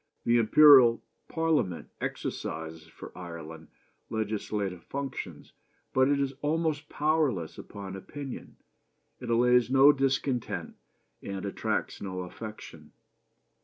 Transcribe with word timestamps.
The 0.25 0.39
Imperial 0.39 1.03
Parliament 1.27 1.89
exercises 2.01 2.87
for 2.87 3.15
Ireland 3.15 3.67
legislative 4.09 4.83
functions, 4.85 5.53
but 5.93 6.07
it 6.09 6.19
is 6.19 6.33
almost 6.41 6.89
powerless 6.89 7.59
upon 7.59 7.95
opinion 7.95 8.55
it 9.19 9.29
allays 9.29 9.69
no 9.69 9.91
discontent, 9.91 10.73
and 11.21 11.45
attracts 11.45 12.01
no 12.01 12.21
affection. 12.21 12.93